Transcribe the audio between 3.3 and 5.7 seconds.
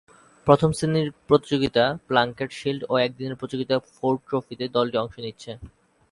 প্রতিযোগিতা ফোর্ড ট্রফিতে দলটি অংশ নিচ্ছে।